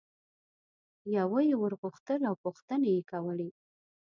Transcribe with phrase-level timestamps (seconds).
[1.17, 3.49] یوه یي ور غوښتل او پوښتنې یې کولې.